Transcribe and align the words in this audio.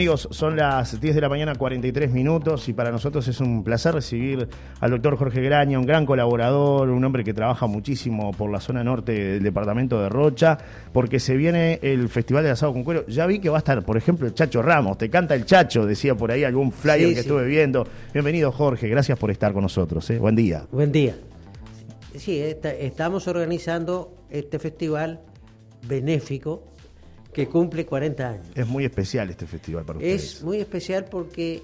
Amigos, 0.00 0.28
son 0.30 0.56
las 0.56 0.98
10 0.98 1.14
de 1.14 1.20
la 1.20 1.28
mañana, 1.28 1.54
43 1.56 2.10
minutos, 2.10 2.66
y 2.70 2.72
para 2.72 2.90
nosotros 2.90 3.28
es 3.28 3.38
un 3.38 3.62
placer 3.62 3.92
recibir 3.92 4.48
al 4.80 4.92
doctor 4.92 5.18
Jorge 5.18 5.42
Graña, 5.42 5.78
un 5.78 5.84
gran 5.84 6.06
colaborador, 6.06 6.88
un 6.88 7.04
hombre 7.04 7.22
que 7.22 7.34
trabaja 7.34 7.66
muchísimo 7.66 8.30
por 8.32 8.50
la 8.50 8.60
zona 8.60 8.82
norte 8.82 9.12
del 9.12 9.42
departamento 9.42 10.00
de 10.00 10.08
Rocha, 10.08 10.56
porque 10.94 11.20
se 11.20 11.36
viene 11.36 11.80
el 11.82 12.08
Festival 12.08 12.44
de 12.44 12.50
Asado 12.50 12.72
con 12.72 12.82
Cuero. 12.82 13.04
Ya 13.08 13.26
vi 13.26 13.40
que 13.40 13.50
va 13.50 13.56
a 13.56 13.58
estar, 13.58 13.84
por 13.84 13.98
ejemplo, 13.98 14.26
el 14.26 14.32
Chacho 14.32 14.62
Ramos, 14.62 14.96
te 14.96 15.10
canta 15.10 15.34
el 15.34 15.44
Chacho, 15.44 15.84
decía 15.84 16.14
por 16.14 16.30
ahí 16.30 16.44
algún 16.44 16.72
flyer 16.72 17.08
Sí, 17.10 17.14
que 17.16 17.20
sí. 17.20 17.28
estuve 17.28 17.44
viendo. 17.44 17.86
Bienvenido, 18.14 18.50
Jorge, 18.52 18.88
gracias 18.88 19.18
por 19.18 19.30
estar 19.30 19.52
con 19.52 19.64
nosotros. 19.64 20.08
¿eh? 20.08 20.18
Buen 20.18 20.34
día. 20.34 20.64
Buen 20.72 20.92
día. 20.92 21.14
Sí, 22.16 22.38
esta- 22.40 22.72
estamos 22.72 23.28
organizando 23.28 24.14
este 24.30 24.58
festival 24.58 25.20
benéfico 25.86 26.64
que 27.32 27.48
cumple 27.48 27.86
40 27.86 28.28
años. 28.28 28.46
Es 28.54 28.66
muy 28.66 28.84
especial 28.84 29.30
este 29.30 29.46
festival 29.46 29.84
para 29.84 29.98
ustedes. 29.98 30.34
Es 30.34 30.42
muy 30.42 30.58
especial 30.58 31.04
porque 31.04 31.62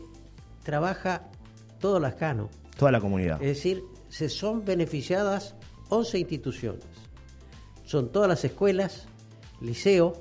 trabaja 0.62 1.28
todo 1.80 1.98
Lascano. 2.00 2.48
Toda 2.78 2.92
la 2.92 3.00
comunidad. 3.00 3.42
Es 3.42 3.56
decir, 3.56 3.82
se 4.08 4.28
son 4.28 4.64
beneficiadas 4.64 5.54
11 5.88 6.18
instituciones. 6.18 6.84
Son 7.84 8.10
todas 8.10 8.28
las 8.28 8.44
escuelas, 8.44 9.06
liceo, 9.60 10.14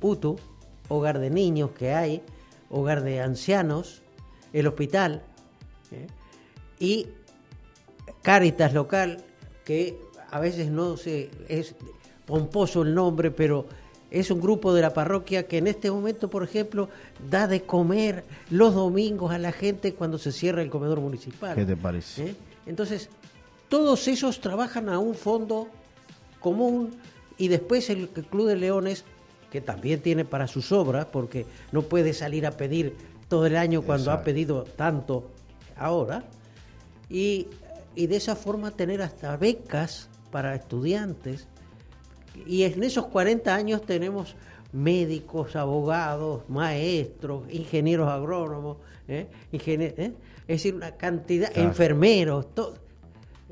UTU, 0.00 0.38
hogar 0.88 1.18
de 1.18 1.30
niños 1.30 1.70
que 1.70 1.92
hay, 1.92 2.22
hogar 2.68 3.02
de 3.02 3.20
ancianos, 3.20 4.02
el 4.52 4.66
hospital 4.66 5.22
¿eh? 5.92 6.06
y 6.78 7.06
Cáritas 8.22 8.74
local, 8.74 9.24
que 9.64 9.98
a 10.30 10.40
veces 10.40 10.70
no 10.70 10.96
se 10.96 11.30
es 11.48 11.74
pomposo 12.26 12.82
el 12.82 12.94
nombre, 12.94 13.30
pero 13.30 13.66
es 14.10 14.30
un 14.30 14.40
grupo 14.40 14.74
de 14.74 14.82
la 14.82 14.92
parroquia 14.92 15.46
que 15.46 15.58
en 15.58 15.66
este 15.66 15.90
momento, 15.90 16.28
por 16.28 16.42
ejemplo, 16.42 16.88
da 17.28 17.46
de 17.46 17.62
comer 17.62 18.24
los 18.50 18.74
domingos 18.74 19.32
a 19.32 19.38
la 19.38 19.52
gente 19.52 19.94
cuando 19.94 20.18
se 20.18 20.32
cierra 20.32 20.62
el 20.62 20.70
comedor 20.70 21.00
municipal. 21.00 21.54
¿Qué 21.54 21.64
te 21.64 21.76
parece? 21.76 22.30
¿Eh? 22.30 22.34
Entonces, 22.66 23.08
todos 23.68 24.08
esos 24.08 24.40
trabajan 24.40 24.88
a 24.88 24.98
un 24.98 25.14
fondo 25.14 25.68
común 26.40 26.90
y 27.38 27.48
después 27.48 27.88
el, 27.88 28.08
Club 28.08 28.48
de 28.48 28.56
Leones, 28.56 29.04
que 29.50 29.60
también 29.60 30.00
tiene 30.00 30.24
para 30.24 30.46
sus 30.46 30.72
obras, 30.72 31.06
porque 31.06 31.46
no 31.72 31.82
puede 31.82 32.12
salir 32.12 32.46
a 32.46 32.52
pedir 32.52 32.96
todo 33.28 33.46
el 33.46 33.56
año 33.56 33.82
cuando 33.82 34.10
ha 34.10 34.22
pedido 34.22 34.64
tanto 34.64 35.30
ahora, 35.76 36.24
y, 37.08 37.46
y 37.94 38.08
de 38.08 38.16
esa 38.16 38.36
forma 38.36 38.72
tener 38.72 39.02
hasta 39.02 39.36
becas 39.36 40.08
para 40.30 40.54
estudiantes. 40.54 41.46
Y 42.46 42.64
en 42.64 42.82
esos 42.82 43.06
40 43.06 43.54
años 43.54 43.82
tenemos 43.82 44.34
médicos, 44.72 45.56
abogados, 45.56 46.42
maestros, 46.48 47.42
ingenieros 47.50 48.08
agrónomos, 48.08 48.78
¿eh? 49.08 49.26
¿eh? 49.52 50.12
es 50.46 50.46
decir, 50.46 50.74
una 50.74 50.92
cantidad, 50.96 51.52
Claro. 51.52 51.68
enfermeros, 51.68 52.54
todo. 52.54 52.74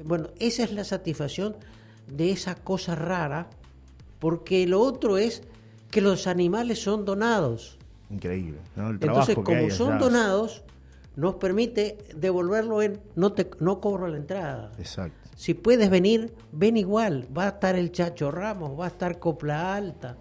Bueno, 0.05 0.29
esa 0.39 0.63
es 0.65 0.73
la 0.73 0.85
satisfacción 0.85 1.57
de 2.07 2.31
esa 2.31 2.55
cosa 2.55 2.95
rara, 2.95 3.49
porque 4.21 4.67
lo 4.67 4.81
otro 4.81 5.19
es 5.19 5.43
que 5.91 6.01
los 6.01 6.27
animales 6.27 6.81
son 6.81 7.05
donados. 7.05 7.79
Increíble. 8.11 8.59
¿no? 8.77 8.91
El 8.91 8.95
Entonces, 8.95 9.37
hay 9.37 9.43
como 9.43 9.71
son 9.71 9.95
allá. 9.95 9.99
donados, 9.99 10.63
nos 11.17 11.35
permite 11.35 11.99
devolverlo 12.15 12.81
en 12.81 13.01
no 13.17 13.33
te 13.33 13.51
no 13.59 13.81
cobro 13.81 14.07
la 14.07 14.17
entrada. 14.17 14.73
Exacto. 14.79 15.28
Si 15.39 15.55
puedes 15.55 15.89
venir, 15.89 16.35
ven 16.51 16.77
igual. 16.77 17.29
Va 17.37 17.45
a 17.45 17.49
estar 17.51 17.77
el 17.77 17.93
Chacho 17.93 18.33
Ramos, 18.33 18.77
va 18.79 18.87
a 18.87 18.89
estar 18.89 19.21
Copla 19.21 19.77
Alta, 19.77 20.17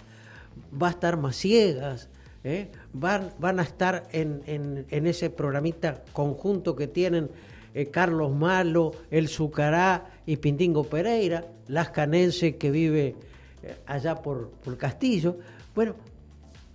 va 0.80 0.90
a 0.90 0.92
estar 0.92 1.18
Maciegas, 1.18 2.08
¿eh? 2.44 2.70
van, 2.94 3.60
a 3.60 3.64
estar 3.64 4.08
en, 4.12 4.44
en- 4.46 5.08
ese 5.08 5.32
programita 5.32 6.04
conjunto 6.14 6.76
que 6.76 6.88
tienen 6.88 7.32
eh, 7.74 7.88
Carlos 7.88 8.32
Malo, 8.32 8.92
El 9.10 9.28
Zucará 9.28 10.06
y 10.28 10.38
Pindingo 10.38 10.84
Pereira, 10.84 11.48
Las 11.68 11.90
Canense 11.90 12.58
que 12.58 12.70
vive 12.70 13.16
eh, 13.64 13.76
allá 13.88 14.22
por, 14.22 14.52
por 14.52 14.78
Castillo. 14.78 15.40
Bueno, 15.74 15.96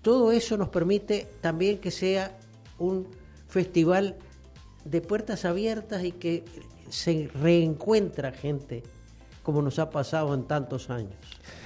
todo 0.03 0.33
eso 0.33 0.57
nos 0.57 0.69
permite 0.69 1.29
también 1.41 1.79
que 1.79 1.93
sea 1.93 2.37
un 2.81 3.07
festival 3.47 4.17
de 4.85 5.01
puertas 5.01 5.45
abiertas 5.45 6.03
y 6.03 6.11
que 6.11 6.43
se 6.93 7.31
reencuentra 7.41 8.33
gente 8.33 8.83
como 9.43 9.63
nos 9.63 9.79
ha 9.79 9.91
pasado 9.91 10.35
en 10.35 10.45
tantos 10.45 10.91
años. 10.91 11.15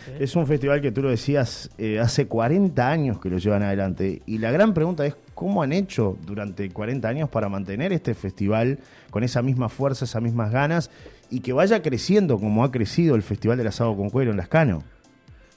¿eh? 0.08 0.18
Es 0.20 0.36
un 0.36 0.46
festival 0.46 0.80
que 0.80 0.92
tú 0.92 1.02
lo 1.02 1.10
decías, 1.10 1.68
eh, 1.78 1.98
hace 1.98 2.26
40 2.26 2.88
años 2.88 3.20
que 3.20 3.28
lo 3.28 3.36
llevan 3.36 3.64
adelante. 3.64 4.22
Y 4.24 4.38
la 4.38 4.52
gran 4.52 4.72
pregunta 4.72 5.04
es, 5.04 5.14
¿cómo 5.34 5.62
han 5.62 5.72
hecho 5.72 6.16
durante 6.24 6.70
40 6.70 7.08
años 7.08 7.28
para 7.28 7.48
mantener 7.48 7.92
este 7.92 8.14
festival 8.14 8.78
con 9.10 9.24
esa 9.24 9.42
misma 9.42 9.68
fuerza, 9.68 10.04
esas 10.04 10.22
mismas 10.22 10.52
ganas, 10.52 10.90
y 11.28 11.40
que 11.40 11.52
vaya 11.52 11.82
creciendo 11.82 12.38
como 12.38 12.64
ha 12.64 12.70
crecido 12.70 13.16
el 13.16 13.22
Festival 13.22 13.58
del 13.58 13.66
Asado 13.66 13.96
con 13.96 14.10
Cuero 14.10 14.30
en 14.30 14.36
Lascano? 14.36 14.84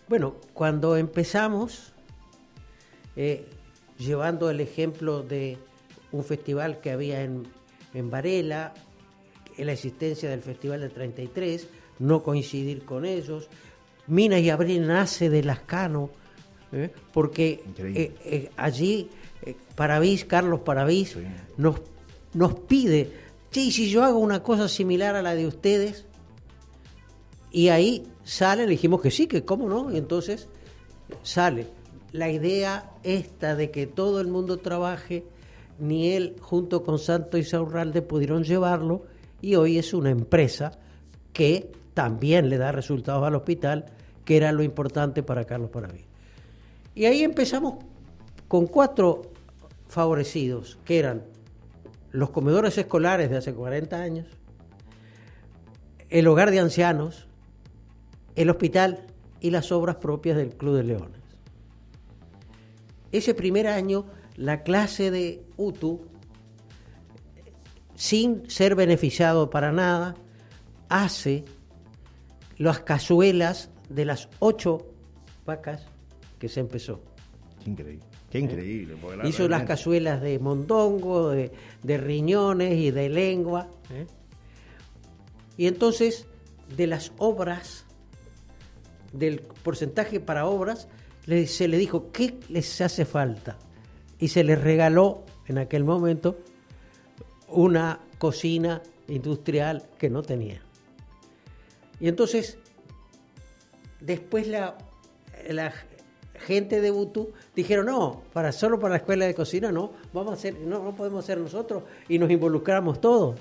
Bueno, 0.09 0.35
cuando 0.53 0.97
empezamos, 0.97 1.93
eh, 3.15 3.45
llevando 3.99 4.49
el 4.49 4.61
ejemplo 4.61 5.21
de 5.21 5.59
un 6.11 6.23
festival 6.23 6.81
que 6.81 6.91
había 6.91 7.21
en, 7.21 7.43
en 7.93 8.09
Varela, 8.09 8.73
la 9.65 9.73
existencia 9.73 10.29
del 10.29 10.41
Festival 10.41 10.81
del 10.81 10.91
33, 10.91 11.67
no 11.99 12.23
coincidir 12.23 12.83
con 12.85 13.05
ellos. 13.05 13.47
Minas 14.07 14.41
y 14.41 14.49
Abril 14.49 14.87
nace 14.87 15.29
de 15.29 15.43
Lascano, 15.43 16.09
¿eh? 16.71 16.89
porque 17.13 17.63
eh, 17.77 18.13
eh, 18.25 18.49
allí 18.57 19.09
eh, 19.43 19.55
Paravís, 19.75 20.25
Carlos 20.25 20.61
Paravís, 20.61 21.09
Sí. 21.09 21.19
nos, 21.57 21.75
nos 22.33 22.53
pide, 22.55 23.11
¿y 23.53 23.71
si 23.71 23.89
yo 23.89 24.03
hago 24.03 24.19
una 24.19 24.41
cosa 24.43 24.67
similar 24.67 25.15
a 25.15 25.21
la 25.21 25.35
de 25.35 25.47
ustedes, 25.47 26.05
y 27.51 27.69
ahí 27.69 28.07
sale, 28.23 28.63
le 28.65 28.71
dijimos 28.71 29.01
que 29.01 29.11
sí, 29.11 29.27
que 29.27 29.43
cómo 29.43 29.69
no, 29.69 29.91
y 29.91 29.97
entonces 29.97 30.47
sale 31.23 31.67
la 32.11 32.29
idea 32.29 32.91
esta 33.03 33.55
de 33.55 33.71
que 33.71 33.87
todo 33.87 34.21
el 34.21 34.27
mundo 34.27 34.57
trabaje, 34.57 35.23
ni 35.79 36.11
él 36.11 36.35
junto 36.41 36.83
con 36.83 36.99
Santo 36.99 37.37
Isaurralde 37.37 38.01
pudieron 38.01 38.43
llevarlo, 38.43 39.03
y 39.41 39.55
hoy 39.55 39.77
es 39.77 39.93
una 39.93 40.09
empresa 40.09 40.77
que 41.33 41.71
también 41.93 42.49
le 42.49 42.57
da 42.57 42.71
resultados 42.71 43.25
al 43.25 43.35
hospital, 43.35 43.85
que 44.25 44.37
era 44.37 44.51
lo 44.51 44.63
importante 44.63 45.23
para 45.23 45.45
Carlos 45.45 45.69
Paraví. 45.69 46.05
Y 46.95 47.05
ahí 47.05 47.23
empezamos 47.23 47.75
con 48.47 48.67
cuatro 48.67 49.31
favorecidos, 49.87 50.77
que 50.85 50.99
eran 50.99 51.23
los 52.11 52.31
comedores 52.31 52.77
escolares 52.77 53.29
de 53.29 53.37
hace 53.37 53.53
40 53.53 54.01
años, 54.01 54.27
el 56.09 56.27
hogar 56.27 56.51
de 56.51 56.59
ancianos, 56.59 57.27
el 58.35 58.49
hospital 58.49 59.05
y 59.39 59.51
las 59.51 59.71
obras 59.71 59.97
propias 59.97 60.37
del 60.37 60.55
Club 60.55 60.77
de 60.77 60.83
Leones. 60.83 61.21
Ese 63.11 63.33
primer 63.33 63.67
año, 63.67 64.05
la 64.35 64.63
clase 64.63 65.11
de 65.11 65.43
UTU, 65.57 66.08
sin 67.99 68.49
ser 68.49 68.75
beneficiado 68.75 69.49
para 69.49 69.73
nada, 69.73 70.15
hace 70.87 71.43
las 72.57 72.79
cazuelas 72.79 73.69
de 73.89 74.05
las 74.05 74.29
ocho 74.39 74.87
vacas 75.45 75.85
que 76.39 76.47
se 76.47 76.61
empezó. 76.61 77.01
Qué 77.61 77.69
increíble. 77.71 78.05
Qué 78.31 78.39
increíble. 78.39 78.95
porque 79.01 79.17
la- 79.17 79.27
Hizo 79.27 79.49
las 79.49 79.63
cazuelas 79.63 80.21
de 80.21 80.39
mondongo, 80.39 81.31
de, 81.31 81.51
de 81.83 81.97
riñones 81.97 82.75
y 82.77 82.91
de 82.91 83.09
lengua. 83.09 83.67
¿eh? 83.91 84.07
Y 85.57 85.67
entonces, 85.67 86.25
de 86.77 86.87
las 86.87 87.11
obras, 87.17 87.83
del 89.11 89.41
porcentaje 89.41 90.21
para 90.21 90.45
obras, 90.45 90.87
le- 91.25 91.47
se 91.47 91.67
le 91.67 91.77
dijo, 91.77 92.13
¿qué 92.13 92.39
les 92.47 92.79
hace 92.79 93.03
falta? 93.03 93.57
Y 94.19 94.29
se 94.29 94.45
les 94.45 94.61
regaló 94.61 95.25
en 95.47 95.57
aquel 95.57 95.83
momento 95.83 96.37
una 97.51 97.99
cocina 98.17 98.81
industrial 99.07 99.87
que 99.97 100.09
no 100.09 100.21
tenía. 100.21 100.61
Y 101.99 102.07
entonces, 102.07 102.57
después 103.99 104.47
la, 104.47 104.75
gente 106.35 106.79
de 106.79 106.89
Butu 106.91 107.33
dijeron, 107.53 107.87
no, 107.87 108.23
para, 108.31 108.51
solo 108.51 108.79
para 108.79 108.91
la 108.91 108.97
escuela 108.97 109.25
de 109.25 109.35
cocina 109.35 109.73
no, 109.73 109.91
vamos 110.13 110.31
a 110.31 110.33
hacer, 110.35 110.57
no, 110.57 110.81
no 110.81 110.95
podemos 110.95 111.25
hacer 111.25 111.37
nosotros 111.37 111.83
y 112.07 112.17
nos 112.17 112.31
involucramos 112.31 113.01
todos. 113.01 113.39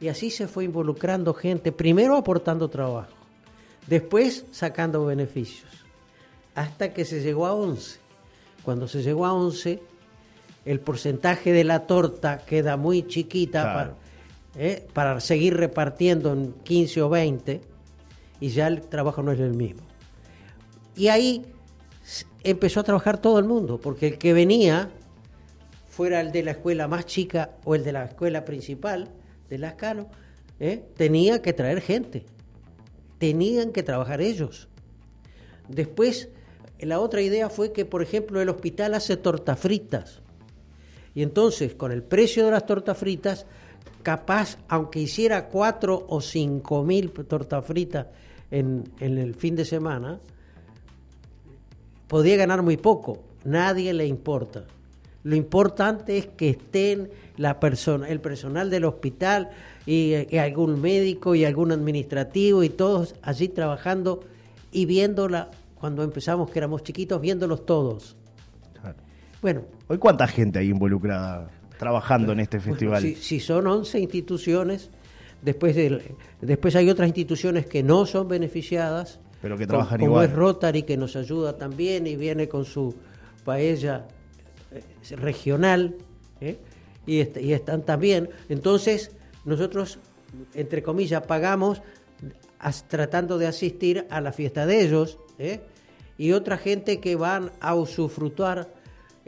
Y 0.00 0.08
así 0.08 0.30
se 0.30 0.48
fue 0.48 0.64
involucrando 0.64 1.34
gente, 1.34 1.72
primero 1.72 2.16
aportando 2.16 2.68
trabajo, 2.68 3.12
después 3.86 4.46
sacando 4.52 5.04
beneficios, 5.04 5.70
hasta 6.54 6.94
que 6.94 7.04
se 7.04 7.20
llegó 7.20 7.46
a 7.46 7.52
11. 7.52 7.98
Cuando 8.64 8.88
se 8.88 9.02
llegó 9.02 9.26
a 9.26 9.32
11, 9.32 9.82
el 10.68 10.80
porcentaje 10.80 11.50
de 11.52 11.64
la 11.64 11.86
torta 11.86 12.42
queda 12.44 12.76
muy 12.76 13.06
chiquita 13.06 13.62
Claro. 13.62 13.96
para, 14.52 14.64
¿eh? 14.64 14.86
para 14.92 15.20
seguir 15.20 15.56
repartiendo 15.56 16.30
en 16.34 16.52
15 16.62 17.02
o 17.02 17.08
20 17.08 17.62
y 18.38 18.48
ya 18.50 18.66
el 18.66 18.82
trabajo 18.82 19.22
no 19.22 19.32
es 19.32 19.40
el 19.40 19.54
mismo. 19.54 19.80
Y 20.94 21.08
ahí 21.08 21.46
empezó 22.44 22.80
a 22.80 22.82
trabajar 22.82 23.18
todo 23.18 23.38
el 23.38 23.46
mundo, 23.46 23.80
porque 23.80 24.08
el 24.08 24.18
que 24.18 24.34
venía 24.34 24.90
fuera 25.88 26.20
el 26.20 26.32
de 26.32 26.42
la 26.42 26.50
escuela 26.50 26.86
más 26.86 27.06
chica 27.06 27.52
o 27.64 27.74
el 27.74 27.82
de 27.82 27.92
la 27.92 28.04
escuela 28.04 28.44
principal 28.44 29.08
de 29.48 29.56
Lascano, 29.56 30.08
¿eh? 30.60 30.84
tenía 30.96 31.40
que 31.40 31.54
traer 31.54 31.80
gente, 31.80 32.26
tenían 33.16 33.72
que 33.72 33.82
trabajar 33.82 34.20
ellos. 34.20 34.68
Después, 35.66 36.28
la 36.78 37.00
otra 37.00 37.22
idea 37.22 37.48
fue 37.48 37.72
que, 37.72 37.86
por 37.86 38.02
ejemplo, 38.02 38.42
el 38.42 38.50
hospital 38.50 38.92
hace 38.92 39.16
tortas 39.16 39.58
fritas. 39.58 40.20
Y 41.18 41.22
entonces, 41.24 41.74
con 41.74 41.90
el 41.90 42.04
precio 42.04 42.44
de 42.44 42.52
las 42.52 42.64
tortas 42.64 42.96
fritas, 42.96 43.44
capaz, 44.04 44.56
aunque 44.68 45.00
hiciera 45.00 45.48
cuatro 45.48 46.06
o 46.08 46.20
cinco 46.20 46.84
mil 46.84 47.10
tortas 47.10 47.66
fritas 47.66 48.06
en, 48.52 48.84
en 49.00 49.18
el 49.18 49.34
fin 49.34 49.56
de 49.56 49.64
semana, 49.64 50.20
podía 52.06 52.36
ganar 52.36 52.62
muy 52.62 52.76
poco. 52.76 53.18
Nadie 53.42 53.92
le 53.94 54.06
importa. 54.06 54.62
Lo 55.24 55.34
importante 55.34 56.18
es 56.18 56.28
que 56.28 56.50
estén 56.50 57.10
la 57.36 57.58
persona, 57.58 58.08
el 58.08 58.20
personal 58.20 58.70
del 58.70 58.84
hospital 58.84 59.50
y, 59.86 60.14
y, 60.30 60.38
algún 60.38 60.80
médico 60.80 61.34
y 61.34 61.44
algún 61.44 61.72
administrativo 61.72 62.62
y 62.62 62.68
todos 62.68 63.16
allí 63.22 63.48
trabajando 63.48 64.22
y 64.70 64.86
viéndola 64.86 65.50
cuando 65.80 66.04
empezamos 66.04 66.48
que 66.48 66.60
éramos 66.60 66.84
chiquitos, 66.84 67.20
viéndolos 67.20 67.66
todos. 67.66 68.14
Bueno. 69.40 69.62
¿Hoy 69.86 69.98
cuánta 69.98 70.26
gente 70.26 70.58
hay 70.58 70.68
involucrada 70.68 71.50
trabajando 71.78 72.32
en 72.32 72.40
este 72.40 72.60
festival? 72.60 73.02
Bueno, 73.02 73.16
si, 73.16 73.22
si, 73.22 73.40
son 73.40 73.66
11 73.66 74.00
instituciones, 74.00 74.90
después, 75.42 75.76
de, 75.76 76.14
después 76.40 76.74
hay 76.76 76.90
otras 76.90 77.08
instituciones 77.08 77.66
que 77.66 77.82
no 77.82 78.06
son 78.06 78.28
beneficiadas. 78.28 79.20
Pero 79.40 79.56
que 79.56 79.66
trabajan 79.66 80.00
como 80.00 80.12
igual. 80.12 80.26
es 80.26 80.32
Rotary, 80.32 80.82
que 80.82 80.96
nos 80.96 81.14
ayuda 81.14 81.56
también 81.56 82.06
y 82.06 82.16
viene 82.16 82.48
con 82.48 82.64
su 82.64 82.94
paella 83.44 84.06
eh, 84.72 85.16
regional. 85.16 85.94
¿eh? 86.40 86.58
Y, 87.06 87.20
est 87.20 87.36
y 87.36 87.52
están 87.52 87.82
también. 87.82 88.28
Entonces, 88.48 89.12
nosotros, 89.44 89.98
entre 90.54 90.82
comillas, 90.82 91.22
pagamos 91.22 91.80
tratando 92.88 93.38
de 93.38 93.46
asistir 93.46 94.06
a 94.10 94.20
la 94.20 94.32
fiesta 94.32 94.66
de 94.66 94.82
ellos. 94.82 95.18
¿eh? 95.38 95.60
Y 96.18 96.32
otra 96.32 96.58
gente 96.58 96.98
que 96.98 97.14
van 97.14 97.52
a 97.60 97.76
usufructuar 97.76 98.68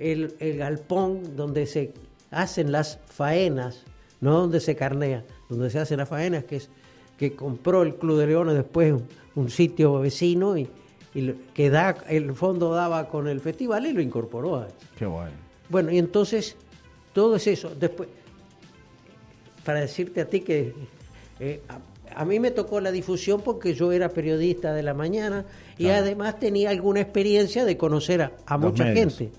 el, 0.00 0.34
el, 0.40 0.56
galpón 0.56 1.36
donde 1.36 1.66
se 1.66 1.92
hacen 2.30 2.72
las 2.72 2.98
faenas, 3.06 3.84
no 4.20 4.40
donde 4.40 4.60
se 4.60 4.74
carnea, 4.74 5.24
donde 5.48 5.70
se 5.70 5.78
hacen 5.78 5.98
las 5.98 6.08
faenas, 6.08 6.44
que 6.44 6.56
es 6.56 6.70
que 7.20 7.34
compró 7.34 7.82
el 7.82 7.96
Club 7.96 8.18
de 8.18 8.28
Leones 8.28 8.54
después 8.54 8.94
un, 8.94 9.06
un 9.34 9.50
sitio 9.50 10.00
vecino 10.00 10.56
y, 10.56 10.66
y, 11.14 11.32
que 11.52 11.68
da, 11.68 11.94
el 12.08 12.32
fondo 12.32 12.72
daba 12.72 13.08
con 13.08 13.28
el 13.28 13.40
festival 13.40 13.84
y 13.84 13.92
lo 13.92 14.00
incorporó 14.00 14.56
a 14.56 14.68
eso. 14.68 14.76
Qué 14.98 15.04
bueno. 15.04 15.32
Bueno, 15.68 15.90
y 15.92 15.98
entonces 15.98 16.56
todo 17.12 17.36
es 17.36 17.46
eso. 17.46 17.74
Después, 17.78 18.08
para 19.66 19.80
decirte 19.80 20.22
a 20.22 20.24
ti 20.24 20.40
que 20.40 20.72
eh, 21.40 21.60
a, 21.68 22.20
a, 22.22 22.24
mí 22.24 22.40
me 22.40 22.50
tocó 22.50 22.80
la 22.80 22.90
difusión 22.90 23.42
porque 23.42 23.74
yo 23.74 23.92
era 23.92 24.08
periodista 24.08 24.72
de 24.72 24.82
la 24.82 24.94
mañana 24.94 25.44
y 25.76 25.84
claro. 25.84 26.04
además 26.04 26.38
tenía 26.38 26.70
alguna 26.70 27.00
experiencia 27.00 27.66
de 27.66 27.76
conocer 27.76 28.22
a, 28.22 28.32
a 28.46 28.56
mucha 28.56 28.84
medios. 28.84 29.18
gente. 29.18 29.38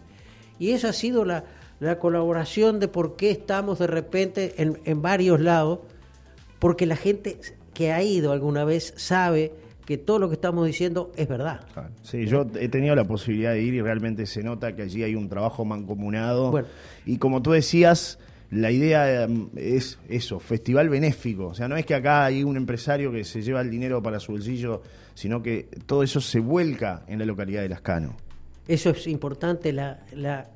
Y 0.62 0.74
esa 0.74 0.90
ha 0.90 0.94
sido 0.94 1.26
la, 1.26 1.44
la, 1.80 1.98
colaboración 1.98 2.80
de 2.80 2.88
por 2.88 3.16
qué 3.16 3.32
estamos 3.32 3.80
de 3.80 3.88
repente 3.88 4.54
en, 4.62 4.78
en 4.86 5.02
varios 5.02 5.40
lados, 5.40 5.80
porque 6.60 6.86
la 6.86 6.96
gente 6.96 7.40
que 7.74 7.92
ha 7.92 8.04
ido 8.04 8.32
alguna 8.32 8.64
vez 8.64 8.94
sabe 8.96 9.54
que 9.88 9.98
todo 9.98 10.20
lo 10.20 10.30
que 10.30 10.36
estamos 10.36 10.68
diciendo 10.68 11.12
es 11.16 11.28
verdad. 11.28 11.62
Sí, 12.04 12.28
yo 12.28 12.46
he 12.60 12.70
tenido 12.70 12.96
la 12.96 13.06
posibilidad 13.06 13.54
de 13.54 13.64
ir 13.64 13.74
y 13.74 13.82
realmente 13.82 14.28
se 14.28 14.44
nota 14.44 14.76
que 14.76 14.84
allí 14.84 15.02
hay 15.02 15.16
un 15.16 15.30
trabajo 15.30 15.66
mancomunado. 15.66 16.52
Bueno. 16.52 16.68
Y 17.08 17.18
como 17.18 17.42
tú 17.42 17.54
decías, 17.54 18.20
la 18.52 18.70
idea 18.70 19.24
em, 19.24 19.50
es 19.56 19.98
eso, 20.10 20.40
festival 20.40 20.90
benéfico. 20.90 21.48
O 21.48 21.56
sea, 21.56 21.68
no 21.68 21.76
es 21.76 21.88
que 21.88 21.96
acá 21.96 22.24
hay 22.24 22.44
un 22.44 22.56
empresario 22.56 23.12
que 23.12 23.24
se 23.24 23.42
lleva 23.42 23.62
el 23.62 23.72
dinero 23.72 24.04
para 24.04 24.20
su 24.20 24.34
bolsillo, 24.34 24.84
sino 25.16 25.42
que 25.42 25.70
todo 25.88 26.04
eso 26.04 26.22
se 26.22 26.40
vuelca 26.40 27.02
en 27.08 27.18
la 27.18 27.26
localidad 27.26 27.64
de 27.64 27.70
Lascano. 27.70 28.16
Eso 28.72 28.92
es 28.92 29.06
importante, 29.08 29.74
la, 29.74 30.00
la 30.16 30.48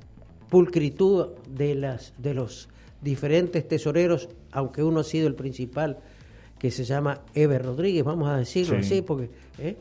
pulcritud 0.48 1.32
de, 1.50 1.74
las, 1.74 2.14
de 2.16 2.32
los 2.32 2.70
diferentes 3.02 3.68
tesoreros, 3.68 4.30
aunque 4.52 4.82
uno 4.82 5.00
ha 5.00 5.04
sido 5.04 5.28
el 5.28 5.34
principal 5.34 5.98
que 6.58 6.70
se 6.70 6.84
llama 6.84 7.20
Eber 7.34 7.62
Rodríguez, 7.62 8.04
vamos 8.04 8.30
a 8.30 8.38
decirlo 8.38 8.80
sí. 8.80 8.86
así, 8.86 9.02
porque 9.02 9.28
¿eh? 9.58 9.76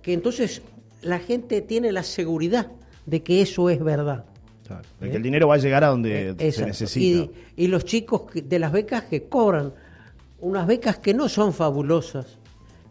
que 0.00 0.12
entonces 0.12 0.62
la 1.02 1.18
gente 1.18 1.62
tiene 1.62 1.90
la 1.90 2.04
seguridad 2.04 2.70
de 3.06 3.24
que 3.24 3.42
eso 3.42 3.68
es 3.68 3.82
verdad. 3.82 4.24
Claro, 4.64 4.84
de 5.00 5.08
¿eh? 5.08 5.10
que 5.10 5.16
el 5.16 5.22
dinero 5.24 5.48
va 5.48 5.56
a 5.56 5.58
llegar 5.58 5.82
a 5.82 5.88
donde 5.88 6.36
eh, 6.38 6.52
se 6.52 6.64
necesita. 6.64 7.32
Y, 7.56 7.64
y, 7.64 7.66
los 7.66 7.84
chicos 7.84 8.22
de 8.34 8.58
las 8.60 8.70
becas 8.70 9.02
que 9.02 9.24
cobran, 9.24 9.72
unas 10.38 10.68
becas 10.68 10.98
que 10.98 11.12
no 11.12 11.28
son 11.28 11.52
fabulosas, 11.52 12.38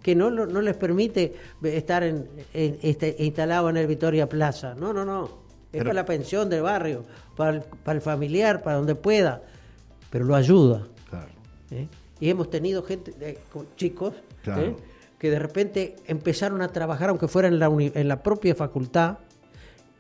que 0.04 0.14
no, 0.14 0.30
no 0.30 0.62
les 0.62 0.76
permite 0.76 1.34
estar 1.64 2.04
en, 2.04 2.28
en, 2.54 2.78
este, 2.84 3.16
instalado 3.20 3.70
en 3.70 3.78
el 3.78 3.88
Victoria 3.88 4.30
Plaza. 4.30 4.76
No, 4.76 4.94
no, 4.94 5.04
no. 5.06 5.24
Es 5.24 5.80
Pero, 5.80 5.86
para 5.86 5.94
la 5.94 6.06
pensión 6.06 6.50
del 6.50 6.62
barrio, 6.62 7.04
para 7.36 7.52
el, 7.52 7.62
para 7.62 7.96
el 7.96 8.02
familiar, 8.02 8.62
para 8.62 8.76
donde 8.78 8.94
pueda. 8.94 9.42
Pero 10.12 10.26
lo 10.26 10.36
ayuda. 10.36 10.86
Claro. 11.10 11.30
¿Eh? 11.72 11.88
y 12.20 12.30
hemos 12.30 12.50
tenido 12.50 12.84
gente, 12.84 13.14
eh, 13.20 13.38
chicos, 13.76 14.14
claro. 14.44 14.62
¿eh? 14.62 14.76
que 15.20 15.30
de 15.30 15.40
repente 15.40 15.98
empezaron 16.06 16.62
a 16.62 16.70
trabajar, 16.70 17.10
aunque 17.10 17.28
fuera 17.28 17.50
en 17.50 17.60
la, 17.60 17.68
en 17.68 18.08
la 18.08 18.24
propia 18.24 18.56
facultad, 18.56 19.18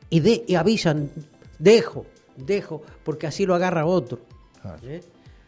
y, 0.09 0.21
de, 0.21 0.45
y, 0.47 0.55
avisan, 0.55 1.09
dejo, 1.59 2.05
dejo, 2.37 2.81
porque 3.03 3.27
así 3.27 3.45
lo 3.45 3.55
agarra 3.55 3.85
otro. 3.85 4.19
Claro. 4.61 4.79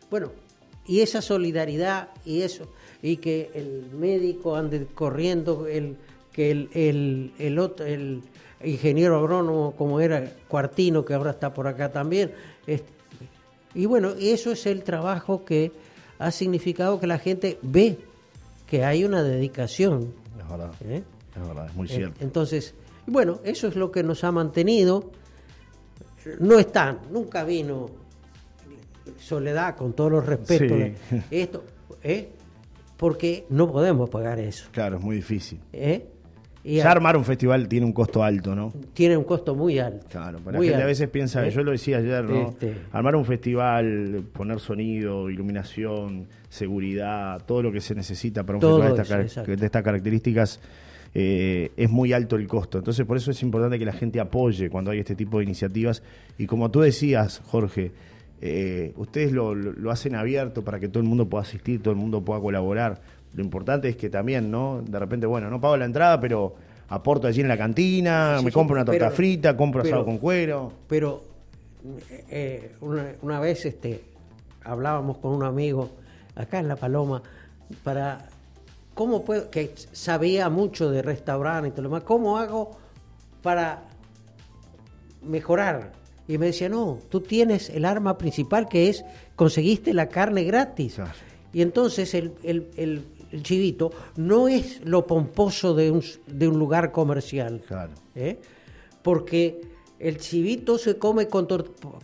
Bueno, 0.10 0.32
y 0.86 1.00
esa 1.00 1.22
solidaridad 1.22 2.10
y 2.26 2.42
eso, 2.42 2.68
y 3.02 3.18
que 3.18 3.52
el 3.54 3.88
médico 3.98 4.56
ande 4.56 4.86
corriendo, 4.94 5.68
el, 5.68 5.98
que 6.32 6.52
el, 6.52 6.70
el, 6.74 7.32
el, 7.40 7.60
otro, 7.60 7.86
el 7.86 8.22
ingeniero 8.64 9.18
agrónomo, 9.18 9.74
como 9.78 10.00
era 10.00 10.32
Cuartino, 10.48 11.06
que 11.06 11.14
ahora 11.14 11.32
está 11.32 11.54
por 11.54 11.68
acá 11.68 11.92
también, 11.92 12.32
es, 12.66 12.82
y 13.74 13.86
bueno, 13.86 14.14
eso 14.20 14.52
es 14.52 14.66
el 14.66 14.84
trabajo 14.84 15.44
que 15.44 15.72
ha 16.18 16.32
significado 16.32 17.00
que 17.00 17.08
la 17.08 17.20
gente 17.20 17.60
ve 17.62 17.98
que 18.68 18.84
hay 18.84 19.04
una 19.04 19.22
dedicación. 19.22 20.14
Es 20.40 20.50
verdad. 20.50 20.74
¿Eh? 20.86 21.04
Es 21.36 21.48
verdad, 21.48 21.68
es 21.68 21.76
muy 21.76 21.88
cierto. 21.88 22.24
Entonces, 22.24 22.74
bueno, 23.06 23.40
eso 23.44 23.68
es 23.68 23.76
lo 23.76 23.92
que 23.92 24.02
nos 24.02 24.24
ha 24.24 24.32
mantenido. 24.32 25.12
No 26.40 26.58
están, 26.58 27.02
nunca 27.12 27.44
vino 27.44 27.90
Soledad, 29.20 29.76
con 29.76 29.94
todos 29.94 30.12
los 30.12 30.26
respetos. 30.26 30.78
Sí. 31.10 31.22
Esto, 31.32 31.64
¿eh? 32.04 32.30
Porque 32.98 33.46
no 33.50 33.72
podemos 33.72 34.10
pagar 34.10 34.40
eso. 34.40 34.68
Claro, 34.72 34.98
es 34.98 35.04
muy 35.04 35.18
difícil. 35.18 35.60
¿Eh? 35.74 36.08
Y 36.64 36.78
ya 36.78 36.88
a, 36.88 36.92
armar 36.94 37.16
un 37.16 37.24
festival 37.24 37.68
tiene 37.68 37.86
un 37.86 37.94
costo 37.94 38.24
alto, 38.24 38.56
¿no? 38.56 38.74
Tiene 38.94 39.16
un 39.16 39.24
costo 39.24 39.54
muy 39.54 39.78
alto. 39.78 40.08
Claro, 40.10 40.40
pero 40.44 40.54
la 40.54 40.60
gente 40.60 40.74
alto. 40.74 40.84
a 40.84 40.88
veces 40.88 41.10
piensa, 41.10 41.46
¿Eh? 41.46 41.52
yo 41.52 41.64
lo 41.64 41.72
decía 41.72 41.98
ayer, 41.98 42.24
¿no? 42.24 42.50
Este... 42.50 42.76
Armar 42.92 43.16
un 43.16 43.26
festival, 43.26 44.24
poner 44.34 44.60
sonido, 44.60 45.30
iluminación, 45.30 46.28
seguridad, 46.50 47.44
todo 47.46 47.62
lo 47.62 47.72
que 47.72 47.82
se 47.82 47.94
necesita 47.94 48.44
para 48.44 48.58
un 48.58 48.62
todo 48.62 48.82
festival 48.82 49.20
de, 49.22 49.26
esta, 49.28 49.44
de 49.44 49.66
estas 49.66 49.84
características, 49.84 50.60
eh, 51.14 51.72
es 51.78 51.90
muy 51.90 52.14
alto 52.14 52.36
el 52.36 52.48
costo. 52.48 52.80
Entonces, 52.80 53.06
por 53.06 53.16
eso 53.16 53.30
es 53.30 53.42
importante 53.44 53.78
que 53.78 53.86
la 53.86 53.94
gente 53.94 54.20
apoye 54.20 54.70
cuando 54.70 54.90
hay 54.90 55.00
este 55.00 55.16
tipo 55.16 55.38
de 55.38 55.44
iniciativas. 55.44 56.02
Y 56.40 56.48
como 56.48 56.72
tú 56.72 56.82
decías, 56.82 57.42
Jorge, 57.46 57.92
eh, 58.42 58.94
ustedes 58.98 59.32
lo, 59.32 59.56
lo, 59.56 59.74
lo 59.74 59.92
hacen 59.92 60.16
abierto 60.16 60.64
para 60.64 60.80
que 60.80 60.88
todo 60.88 61.02
el 61.02 61.08
mundo 61.10 61.28
pueda 61.28 61.44
asistir, 61.44 61.82
todo 61.82 61.92
el 61.92 62.00
mundo 62.00 62.22
pueda 62.22 62.40
colaborar 62.42 63.02
lo 63.36 63.44
importante 63.44 63.90
es 63.90 63.98
que 63.98 64.10
también, 64.10 64.50
¿no? 64.50 64.82
De 64.82 64.98
repente, 64.98 65.28
bueno, 65.28 65.50
no 65.50 65.60
pago 65.60 65.76
la 65.76 65.86
entrada, 65.86 66.20
pero 66.20 66.56
aporto 66.88 67.28
allí 67.28 67.42
en 67.42 67.50
la 67.50 67.58
cantina, 67.58 68.38
sí, 68.40 68.46
me 68.46 68.52
compro 68.52 68.76
sí, 68.76 68.78
una 68.78 68.86
torta 68.86 69.06
pero, 69.06 69.16
frita, 69.16 69.58
compro 69.58 69.82
pero, 69.82 69.96
asado 69.96 70.06
con 70.06 70.18
cuero. 70.20 70.72
Pero 70.88 71.22
eh, 72.30 72.76
una, 72.80 73.12
una, 73.22 73.40
vez 73.42 73.66
este, 73.66 74.04
hablábamos 74.64 75.18
con 75.18 75.34
un 75.34 75.44
amigo 75.44 75.92
acá 76.36 76.60
en 76.60 76.70
La 76.70 76.78
Paloma 76.78 77.22
para 77.84 78.30
cómo 78.94 79.26
puedo, 79.26 79.50
que 79.50 79.74
sabía 79.92 80.50
mucho 80.50 80.90
de 80.90 81.02
restaurantes 81.02 81.70
y 81.70 81.72
todo 81.72 81.84
lo 81.84 81.90
demás, 81.90 82.04
¿cómo 82.04 82.38
hago 82.38 82.78
para 83.42 83.84
mejorar? 85.24 85.92
Y 86.28 86.38
me 86.38 86.48
decía, 86.48 86.70
no, 86.70 87.00
tú 87.10 87.22
tienes 87.22 87.70
el 87.70 87.86
arma 87.86 88.18
principal 88.18 88.68
que 88.68 88.90
es 88.90 89.06
conseguiste 89.36 89.94
la 89.94 90.10
carne 90.10 90.44
gratis. 90.44 90.96
Claro. 90.96 91.12
Y 91.54 91.62
entonces 91.62 92.14
el, 92.14 92.34
el, 92.44 92.68
el, 92.76 93.06
el 93.32 93.44
chivito 93.44 93.92
no 94.16 94.48
es 94.48 94.82
lo 94.84 95.06
pomposo 95.06 95.76
de 95.76 95.92
un, 95.92 96.04
de 96.28 96.48
un 96.48 96.58
lugar 96.58 96.92
comercial. 96.92 97.62
Claro. 97.68 97.94
¿eh? 98.16 98.40
Porque 99.02 99.62
el 100.00 100.18
chivito 100.18 100.78
se 100.78 100.98
come 100.98 101.28
con, 101.28 101.48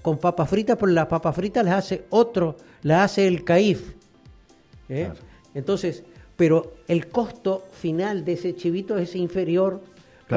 con 0.01 0.17
papas 0.19 0.49
fritas, 0.49 0.77
pero 0.79 0.91
las 0.91 1.07
papas 1.07 1.35
fritas 1.35 1.65
las 1.65 1.75
hace 1.75 2.05
otro, 2.11 2.55
las 2.83 3.11
hace 3.11 3.27
el 3.27 3.43
caif. 3.43 3.95
¿eh? 4.87 5.05
Claro. 5.05 5.19
Entonces, 5.53 6.03
pero 6.37 6.75
el 6.87 7.07
costo 7.09 7.65
final 7.71 8.23
de 8.23 8.33
ese 8.33 8.55
chivito 8.55 8.97
es 8.97 9.15
inferior 9.15 9.81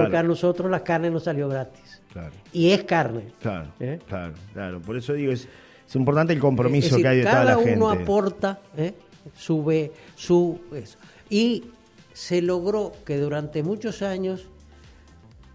porque 0.02 0.16
a 0.16 0.22
nosotros 0.22 0.70
la 0.70 0.82
carne 0.84 1.10
nos 1.10 1.24
salió 1.24 1.48
gratis. 1.48 2.02
Claro. 2.12 2.32
Y 2.52 2.70
es 2.70 2.84
carne. 2.84 3.32
Claro, 3.40 3.70
¿eh? 3.80 3.98
claro, 4.06 4.34
claro. 4.52 4.80
Por 4.82 4.96
eso 4.96 5.12
digo, 5.14 5.32
es, 5.32 5.48
es 5.86 5.96
importante 5.96 6.32
el 6.32 6.38
compromiso 6.40 6.86
Es 6.86 6.90
decir, 6.92 7.02
que 7.04 7.08
hay 7.08 7.16
de 7.18 7.22
toda 7.24 7.44
la 7.44 7.50
cada 7.52 7.56
gente. 7.64 7.76
uno 7.76 7.90
aporta 7.90 8.60
¿eh? 8.76 8.94
su, 9.34 9.64
ve- 9.64 9.92
su 10.14 10.60
eso. 10.72 10.98
y 11.30 11.64
se 12.12 12.40
logró 12.42 12.92
que 13.04 13.18
durante 13.18 13.62
muchos 13.64 14.02
años 14.02 14.46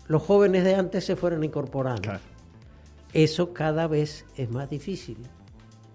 los 0.07 0.21
jóvenes 0.23 0.63
de 0.65 0.75
antes 0.75 1.05
se 1.05 1.15
fueran 1.15 1.43
incorporando. 1.43 2.01
Claro, 2.01 2.19
Eso 3.13 3.53
cada 3.53 3.87
vez 3.87 4.25
es 4.35 4.49
más 4.49 4.69
difícil. 4.69 5.17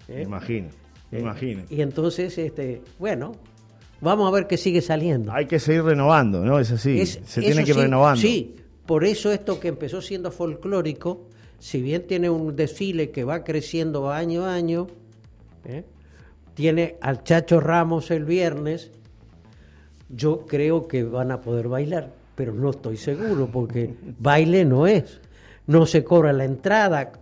me 0.09 0.21
¿eh? 0.21 0.23
imagino, 0.23 0.69
me 1.11 1.19
Eh, 1.19 1.21
imagino. 1.21 1.63
Y 1.69 1.83
entonces, 1.83 2.39
este, 2.39 2.81
bueno, 2.99 3.33
vamos 4.05 4.29
a 4.29 4.31
ver 4.31 4.47
qué 4.47 4.57
sigue 4.57 4.81
saliendo. 4.83 5.33
Hay 5.33 5.47
que 5.47 5.59
seguir 5.59 5.83
renovando, 5.83 6.45
¿no? 6.45 6.59
Es 6.61 6.71
así, 6.71 7.01
Es- 7.01 7.21
se 7.25 7.41
tiene 7.41 7.65
que 7.65 7.71
ir 7.71 7.77
sí, 7.77 7.83
renovando. 7.83 8.21
Sí, 8.21 8.57
por 8.87 9.05
eso 9.05 9.33
esto 9.33 9.59
que 9.59 9.69
empezó 9.69 10.01
siendo 10.03 10.31
folclórico, 10.31 11.23
si 11.59 11.81
bien 11.83 12.07
tiene 12.07 12.29
un 12.31 12.55
desfile 12.55 13.11
que 13.11 13.25
va 13.25 13.43
creciendo 13.43 14.11
año 14.13 14.45
a 14.45 14.55
año, 14.55 14.87
¿eh? 15.65 15.85
tiene 16.55 16.97
al 17.01 17.25
Chacho 17.25 17.59
Ramos 17.61 18.11
el 18.11 18.25
viernes, 18.25 18.93
yo 20.09 20.45
creo 20.47 20.87
que 20.87 21.03
van 21.05 21.31
a 21.33 21.41
poder 21.41 21.69
bailar, 21.69 22.11
pero 22.35 22.53
no 22.53 22.71
estoy 22.71 22.97
seguro 22.97 23.49
porque 23.53 23.95
baile 24.19 24.65
no 24.65 24.87
es. 24.87 25.21
No 25.67 25.87
se 25.87 26.05
cobra 26.05 26.33
la 26.35 26.45
entrada 26.45 27.13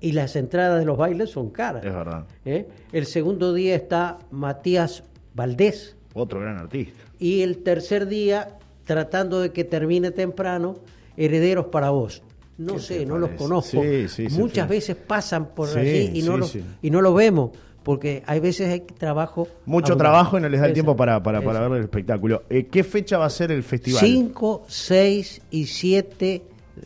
y 0.00 0.12
las 0.12 0.34
entradas 0.34 0.80
de 0.80 0.84
los 0.84 0.98
bailes 0.98 1.30
son 1.30 1.50
caras. 1.50 1.84
Es 1.84 1.94
verdad. 1.94 2.24
¿eh? 2.44 2.66
El 2.92 3.06
segundo 3.06 3.54
día 3.54 3.76
está 3.76 4.18
Matías 4.32 5.04
Valdés. 5.34 5.96
Otro 6.14 6.40
gran 6.40 6.56
artista. 6.56 7.04
Y 7.18 7.42
el 7.42 7.58
tercer 7.58 8.06
día, 8.06 8.56
tratando 8.84 9.40
de 9.40 9.52
que 9.52 9.64
termine 9.64 10.10
temprano, 10.10 10.76
Herederos 11.16 11.66
para 11.66 11.90
vos. 11.90 12.22
No 12.56 12.74
¿Qué 12.74 12.80
sé, 12.80 13.06
no 13.06 13.18
los 13.18 13.30
conozco. 13.30 13.82
Sí, 13.82 14.08
sí, 14.08 14.28
Muchas 14.30 14.68
veces 14.68 14.96
pasan 14.96 15.46
por 15.54 15.76
allí 15.76 16.12
y 16.14 16.22
no, 16.22 16.34
sí, 16.34 16.38
lo, 16.38 16.46
sí. 16.46 16.64
y 16.82 16.90
no 16.90 17.00
lo 17.00 17.12
vemos, 17.12 17.50
porque 17.82 18.22
hay 18.26 18.38
veces 18.38 18.68
hay 18.68 18.80
trabajo. 18.80 19.48
Mucho 19.66 19.92
abundante. 19.92 19.98
trabajo 19.98 20.38
y 20.38 20.40
no 20.40 20.48
les 20.48 20.60
da 20.60 20.66
el 20.68 20.72
tiempo 20.72 20.96
para, 20.96 21.20
para, 21.20 21.42
para 21.42 21.66
ver 21.68 21.78
el 21.78 21.84
espectáculo. 21.84 22.44
Eh, 22.48 22.66
¿Qué 22.66 22.84
fecha 22.84 23.18
va 23.18 23.26
a 23.26 23.30
ser 23.30 23.50
el 23.50 23.64
festival? 23.64 24.00
5, 24.00 24.64
6 24.68 25.42
y 25.50 25.66
7 25.66 26.42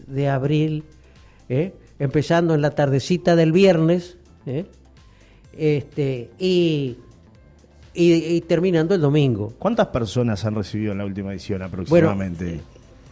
de 0.06 0.28
abril, 0.28 0.85
¿eh? 1.50 1.75
empezando 1.99 2.54
en 2.54 2.62
la 2.62 2.70
tardecita 2.70 3.37
del 3.37 3.52
viernes, 3.52 4.16
¿eh? 4.47 4.64
este, 5.52 6.30
y, 6.38 6.97
y, 7.99 8.12
y 8.37 8.40
terminando 8.43 8.95
el 8.95 9.00
domingo. 9.00 9.52
¿Cuántas 9.59 9.88
personas 9.88 10.45
han 10.45 10.55
recibido 10.55 10.93
en 10.93 10.99
la 10.99 11.05
última 11.05 11.33
edición 11.33 11.59
Bueno, 11.59 11.67
aproximadamente? 11.67 12.61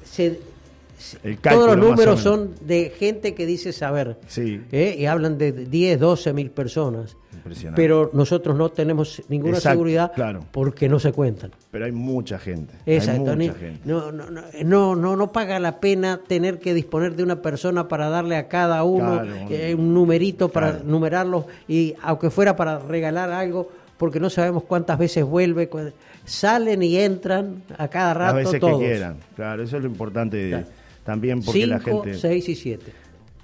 se- 0.04 0.40
el 1.22 1.38
cálculo, 1.38 1.66
todos 1.66 1.76
los 1.78 1.90
números 1.90 2.20
son 2.20 2.54
de 2.62 2.90
gente 2.98 3.34
que 3.34 3.44
dice 3.44 3.72
saber. 3.74 4.16
Sí. 4.28 4.62
¿eh? 4.72 4.96
Y 4.98 5.04
hablan 5.04 5.36
de 5.36 5.52
10, 5.52 6.00
12 6.00 6.32
mil 6.32 6.50
personas. 6.50 7.16
Impresionante. 7.34 7.80
Pero 7.80 8.10
nosotros 8.14 8.56
no 8.56 8.70
tenemos 8.70 9.22
ninguna 9.28 9.58
Exacto, 9.58 9.74
seguridad 9.74 10.12
claro. 10.14 10.44
porque 10.52 10.88
no 10.88 10.98
se 10.98 11.12
cuentan. 11.12 11.50
Pero 11.70 11.84
hay 11.84 11.92
mucha 11.92 12.38
gente. 12.38 12.72
Hay 12.86 12.94
Exacto. 12.94 13.20
mucha 13.20 13.36
ni- 13.36 13.48
gente. 13.50 13.80
No, 13.84 14.10
no, 14.10 14.24
no, 14.30 14.96
no, 14.96 15.16
no, 15.16 15.32
paga 15.32 15.58
la 15.60 15.80
pena 15.80 16.18
tener 16.26 16.58
que 16.60 16.72
disponer 16.72 17.14
de 17.14 17.22
una 17.22 17.42
persona 17.42 17.88
para 17.88 18.08
darle 18.08 18.36
a 18.36 18.48
cada 18.48 18.82
uno 18.82 19.20
Claro. 19.20 19.50
eh, 19.50 19.74
un 19.74 19.92
numerito 19.92 20.48
para 20.48 20.80
numerarlos 20.82 21.44
y 21.68 21.94
aunque 22.02 22.30
fuera 22.30 22.56
para 22.56 22.78
regalar 22.78 23.30
algo, 23.30 23.70
porque 23.98 24.20
no 24.20 24.28
sabemos 24.30 24.64
cuántas 24.64 24.98
veces 24.98 25.24
vuelve, 25.24 25.68
cu- 25.68 25.92
salen 26.24 26.82
y 26.82 26.96
entran 26.98 27.62
a 27.78 27.88
cada 27.88 28.08
Las 28.08 28.16
rato 28.18 28.36
veces 28.36 28.60
todos. 28.60 28.80
que 28.80 28.86
quieran. 28.86 29.16
Claro, 29.36 29.62
eso 29.62 29.76
es 29.76 29.82
lo 29.82 29.88
importante 29.88 30.48
Claro. 30.48 30.66
también 31.04 31.42
porque 31.42 31.66
la 31.66 31.78
5, 31.78 32.02
gente... 32.02 32.18
6 32.18 32.48
y 32.48 32.54
7. 32.54 32.92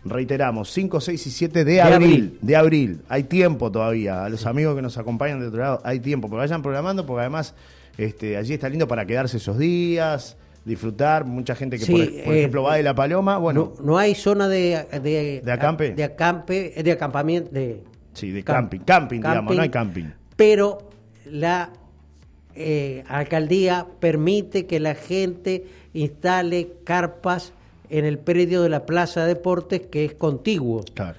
Reiteramos, 0.05 0.71
5, 0.73 1.01
6 1.01 1.27
y 1.27 1.31
7 1.31 1.65
de, 1.65 1.73
De 1.75 1.81
abril, 1.81 1.95
abril. 1.97 2.39
De 2.43 2.57
abril. 2.57 3.01
Hay 3.09 3.23
tiempo 3.25 3.71
todavía. 3.71 4.25
A 4.25 4.29
los 4.29 4.47
amigos 4.47 4.75
que 4.75 4.83
nos 4.83 4.99
acompañan 4.99 5.39
de 5.41 5.47
otro 5.47 5.61
lado, 5.61 5.81
hay 5.85 6.01
tiempo. 6.01 6.29
Porque 6.29 6.41
vayan 6.41 6.61
programando, 6.61 7.07
porque 7.07 7.21
además 7.21 7.55
este, 7.97 8.37
allí 8.37 8.55
está 8.55 8.69
lindo 8.69 8.89
para 8.89 9.07
quedarse 9.07 9.37
esos 9.37 9.57
días, 9.59 10.37
disfrutar. 10.65 11.25
Mucha 11.25 11.55
gente 11.55 11.79
que, 11.79 11.85
Sí, 11.85 11.93
por, 11.93 12.25
por 12.25 12.35
eh, 12.35 12.39
ejemplo, 12.41 12.63
va 12.65 12.77
de 12.77 12.83
La 12.83 12.97
Paloma. 12.97 13.39
Bueno, 13.39 13.75
no, 13.79 13.85
no 13.85 13.97
hay 13.99 14.17
zona 14.17 14.49
de, 14.49 14.85
de, 15.01 15.41
¿De 15.45 15.53
acampe? 15.53 15.95
De 15.95 16.03
acampe, 16.03 16.83
de 16.83 16.91
acampamiento, 16.91 17.51
de 17.53 17.85
sí, 18.13 18.33
de 18.33 18.43
camp- 18.43 18.57
camping. 18.73 18.81
Camping, 18.81 19.17
digamos, 19.19 19.55
no 19.55 19.63
hay 19.63 19.69
camping. 19.69 20.07
Pero 20.43 20.91
la 21.25 21.71
eh, 22.57 23.05
alcaldía 23.07 23.87
permite 24.01 24.67
que 24.67 24.81
la 24.81 24.97
gente 24.97 25.67
instale 25.95 26.73
carpas 26.83 27.53
en 27.91 28.05
el 28.05 28.19
predio 28.19 28.61
de 28.63 28.69
la 28.69 28.85
Plaza 28.85 29.21
de 29.21 29.35
Deportes, 29.35 29.83
que 29.83 30.05
es 30.05 30.15
contiguo. 30.15 30.83
Claro. 30.95 31.17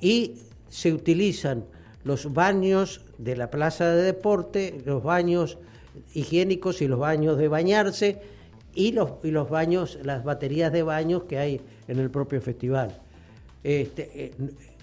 Y 0.00 0.36
se 0.70 0.90
utilizan 0.90 1.66
los 2.02 2.32
baños 2.32 3.02
de 3.18 3.36
la 3.36 3.50
Plaza 3.50 3.90
de 3.90 4.04
Deporte, 4.04 4.80
los 4.86 5.02
baños 5.02 5.58
higiénicos 6.14 6.80
y 6.80 6.88
los 6.88 6.98
baños 6.98 7.36
de 7.36 7.48
bañarse, 7.48 8.22
y 8.74 8.92
los, 8.92 9.22
y 9.22 9.32
los 9.32 9.50
baños, 9.50 9.98
las 10.02 10.24
baterías 10.24 10.72
de 10.72 10.82
baños 10.82 11.24
que 11.24 11.36
hay 11.36 11.60
en 11.88 11.98
el 11.98 12.10
propio 12.10 12.40
festival. 12.40 12.98
Este, 13.64 14.10
eh, 14.14 14.32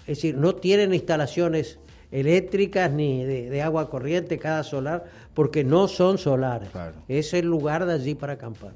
es 0.02 0.06
decir, 0.06 0.36
no 0.36 0.54
tienen 0.54 0.94
instalaciones 0.94 1.80
eléctricas 2.10 2.90
ni 2.90 3.24
de, 3.24 3.50
de 3.50 3.62
agua 3.62 3.88
corriente 3.88 4.38
cada 4.38 4.62
solar, 4.62 5.04
porque 5.34 5.64
no 5.64 5.88
son 5.88 6.18
solares. 6.18 6.70
Claro. 6.70 6.94
Es 7.08 7.34
el 7.34 7.46
lugar 7.46 7.86
de 7.86 7.94
allí 7.94 8.14
para 8.14 8.34
acampar. 8.34 8.72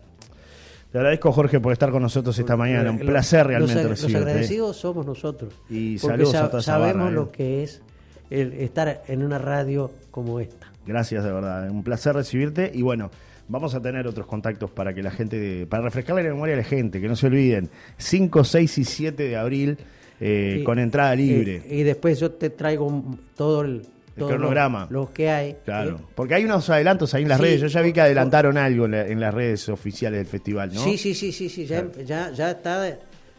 Te 0.95 0.99
agradezco, 0.99 1.33
Jorge, 1.33 1.59
por 1.59 1.73
estar 1.73 1.91
con 1.91 2.03
nosotros 2.03 2.39
esta 2.39 2.57
mañana. 2.57 2.93
Un 2.93 2.99
placer 3.01 3.49
realmente 3.49 3.83
los, 3.83 3.91
recibirte. 3.91 4.21
Los 4.21 4.29
agradecidos 4.29 4.77
somos 4.77 5.05
nosotros. 5.05 5.53
Y 5.69 5.99
porque 5.99 6.19
saludos 6.19 6.35
a 6.37 6.47
toda 6.47 6.61
esa 6.61 6.73
sabemos 6.73 7.07
barra, 7.07 7.11
¿eh? 7.11 7.15
lo 7.15 7.33
que 7.33 7.65
es 7.65 7.83
el 8.31 8.53
estar 8.53 9.03
en 9.09 9.25
una 9.25 9.39
radio 9.39 9.91
como 10.13 10.39
esta. 10.39 10.71
Gracias, 10.87 11.25
de 11.25 11.33
verdad. 11.33 11.69
Un 11.69 11.83
placer 11.83 12.15
recibirte. 12.15 12.71
Y 12.73 12.83
bueno, 12.83 13.11
vamos 13.49 13.75
a 13.75 13.81
tener 13.81 14.07
otros 14.07 14.27
contactos 14.27 14.71
para 14.71 14.95
que 14.95 15.03
la 15.03 15.11
gente, 15.11 15.67
para 15.67 15.83
refrescarle 15.83 16.23
la 16.23 16.31
memoria 16.31 16.55
a 16.55 16.59
la 16.59 16.65
gente, 16.65 17.01
que 17.01 17.09
no 17.09 17.17
se 17.17 17.27
olviden. 17.27 17.71
5, 17.99 18.45
6 18.45 18.79
y 18.79 18.85
7 18.85 19.23
de 19.25 19.37
abril, 19.37 19.79
eh, 20.21 20.59
Y- 20.61 20.65
con 20.65 20.79
entrada 20.79 21.15
libre. 21.15 21.63
Y, 21.69 21.81
y 21.81 21.83
después 21.83 22.19
yo 22.21 22.31
te 22.33 22.51
traigo 22.51 23.03
todo 23.37 23.63
el, 23.63 23.83
todo 24.17 24.29
cronograma. 24.29 24.87
Lo, 24.91 25.13
que 25.13 25.29
hay. 25.31 25.57
Claro, 25.65 25.97
¿eh? 25.97 26.05
porque 26.15 26.35
hay 26.35 26.45
unos 26.45 26.69
adelantos 26.71 27.13
ahí 27.15 27.23
en 27.23 27.29
las 27.29 27.39
Sí. 27.39 27.45
redes. 27.45 27.61
Yo 27.63 27.67
ya 27.67 27.81
vi 27.81 27.93
que 27.93 28.01
adelantaron 28.01 28.57
algo 28.59 28.85
en, 28.85 28.91
la- 28.93 29.07
en 29.07 29.21
las 29.21 29.35
redes 29.35 29.69
oficiales 29.69 30.19
del 30.19 30.27
festival, 30.27 30.73
¿no? 30.73 30.83
Sí, 30.85 30.97
sí, 30.99 31.15
sí, 31.15 31.33
sí, 31.33 31.49
sí, 31.49 31.67
ya, 31.67 31.85
ya, 32.05 32.31
ya 32.33 32.51
está 32.53 32.99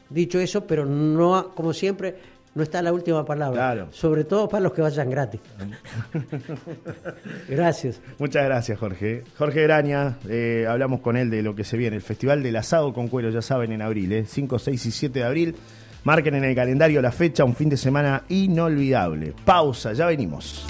dicho 0.09 0.39
eso, 0.39 0.65
pero 0.67 0.85
no, 0.85 1.51
como 1.55 1.73
siempre, 1.73 2.15
no 2.53 2.63
está 2.63 2.81
la 2.81 2.93
última 2.93 3.25
palabra. 3.25 3.57
Claro. 3.59 3.87
Sobre 3.91 4.23
todo 4.23 4.47
para 4.47 4.61
los 4.63 4.71
que 4.73 4.81
vayan 4.81 5.09
gratis. 5.09 5.41
Gracias. 7.49 7.99
Muchas 8.17 8.45
gracias, 8.45 8.77
Jorge. 8.79 9.23
Jorge 9.37 9.63
Graña, 9.63 10.17
eh, 10.29 10.65
hablamos 10.67 11.01
con 11.01 11.17
él 11.17 11.29
de 11.29 11.41
lo 11.41 11.55
que 11.55 11.63
se 11.63 11.77
viene, 11.77 11.95
el 11.95 12.01
Festival 12.01 12.43
del 12.43 12.55
Asado 12.55 12.93
con 12.93 13.07
Cuero, 13.07 13.29
ya 13.29 13.41
saben, 13.41 13.71
en 13.71 13.81
abril, 13.81 14.11
¿eh? 14.13 14.25
5, 14.27 14.59
6 14.59 14.85
y 14.85 14.91
7 14.91 15.19
de 15.19 15.25
abril. 15.25 15.55
Marquen 16.05 16.35
en 16.35 16.43
el 16.43 16.53
calendario 16.53 17.01
la 17.01 17.11
fecha, 17.11 17.43
un 17.43 17.55
fin 17.55 17.67
de 17.67 17.77
semana 17.77 18.23
inolvidable. 18.29 19.33
Pausa, 19.43 19.91
ya 19.93 20.05
venimos. 20.05 20.63